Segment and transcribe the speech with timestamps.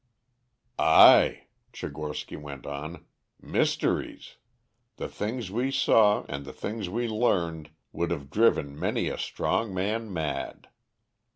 [0.79, 3.05] "Ay," Tchigorsky went on,
[3.39, 4.37] "mysteries!
[4.95, 9.75] The things we saw and the things we learned would have driven many a strong
[9.75, 10.69] man mad.